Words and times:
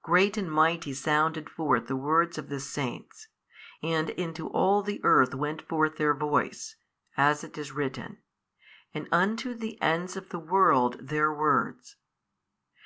Great 0.00 0.38
and 0.38 0.50
mighty 0.50 0.94
sounded 0.94 1.50
forth 1.50 1.86
the 1.86 1.96
word 1.96 2.38
of 2.38 2.48
the 2.48 2.60
Saints, 2.60 3.28
and 3.82 4.08
into 4.08 4.48
all 4.48 4.82
the 4.82 5.02
earth 5.04 5.34
went 5.34 5.60
forth 5.60 5.98
their 5.98 6.14
voice, 6.14 6.76
as 7.14 7.44
it 7.44 7.58
is 7.58 7.72
written, 7.72 8.16
and 8.94 9.06
unto 9.12 9.52
the 9.52 9.78
ends 9.82 10.16
of 10.16 10.30
the 10.30 10.38
world 10.40 10.96
their 11.08 11.30
words. 11.30 11.96